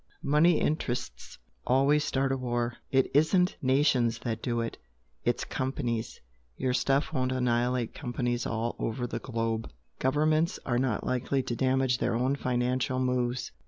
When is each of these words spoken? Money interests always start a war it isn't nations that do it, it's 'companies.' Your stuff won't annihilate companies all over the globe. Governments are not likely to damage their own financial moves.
Money 0.23 0.59
interests 0.59 1.37
always 1.67 2.03
start 2.03 2.31
a 2.31 2.35
war 2.37 2.73
it 2.89 3.07
isn't 3.15 3.55
nations 3.61 4.17
that 4.17 4.41
do 4.41 4.59
it, 4.59 4.75
it's 5.25 5.43
'companies.' 5.45 6.19
Your 6.57 6.73
stuff 6.73 7.13
won't 7.13 7.31
annihilate 7.31 7.93
companies 7.93 8.47
all 8.47 8.75
over 8.79 9.05
the 9.05 9.19
globe. 9.19 9.69
Governments 9.99 10.57
are 10.65 10.79
not 10.79 11.05
likely 11.05 11.43
to 11.43 11.55
damage 11.55 11.99
their 11.99 12.15
own 12.15 12.35
financial 12.35 12.97
moves. 12.99 13.51